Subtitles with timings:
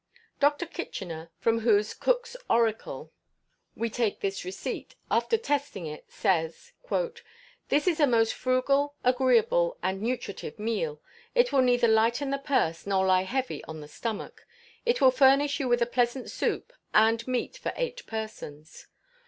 [0.39, 0.65] Dr.
[0.65, 3.11] Kitchiner, from whose "Cook's Oracle,"
[3.75, 6.73] we take this receipt, after testing it, says:
[7.69, 10.99] "This is a most frugal, agreeable, and nutritive meal.
[11.35, 14.47] It will neither lighten the purse nor lie heavy on the stomach.
[14.87, 18.87] It will furnish you with a pleasant soup, and meat for eight persons.